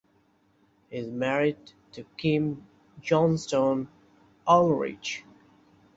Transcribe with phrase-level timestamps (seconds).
[0.89, 1.59] He is married
[1.91, 2.65] to Kim
[3.03, 3.87] Johnston
[4.47, 5.23] Ulrich.